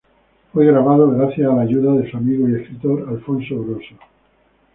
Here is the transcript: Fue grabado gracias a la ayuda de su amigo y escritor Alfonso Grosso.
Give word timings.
Fue 0.51 0.65
grabado 0.65 1.11
gracias 1.11 1.47
a 1.47 1.53
la 1.55 1.61
ayuda 1.61 1.93
de 1.93 2.09
su 2.09 2.17
amigo 2.17 2.49
y 2.49 2.55
escritor 2.55 3.05
Alfonso 3.07 3.63
Grosso. 3.63 3.97